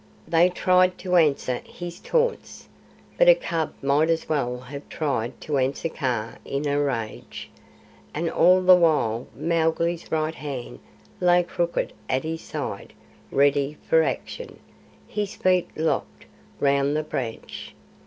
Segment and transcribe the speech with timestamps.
[0.27, 2.67] They tried to answer his taunts,
[3.19, 7.51] but a cub might as well have tried to answer Kaa in a rage;
[8.11, 10.79] and all the while Mowgli's right hand
[11.19, 12.93] lay crooked at his side,
[13.29, 14.57] ready for action,
[15.07, 16.25] his feet locked
[16.59, 17.75] round the branch.